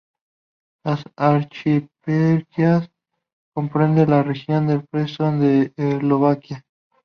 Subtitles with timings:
[0.83, 2.89] La archieparquía
[3.53, 6.65] comprende la región de Prešov en Eslovaquia.